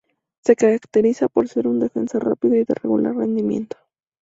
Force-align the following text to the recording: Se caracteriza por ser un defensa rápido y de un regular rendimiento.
Se 0.43 0.55
caracteriza 0.55 1.27
por 1.29 1.47
ser 1.47 1.67
un 1.67 1.79
defensa 1.79 2.17
rápido 2.17 2.55
y 2.55 2.61
de 2.63 2.71
un 2.71 2.75
regular 2.81 3.15
rendimiento. 3.15 3.77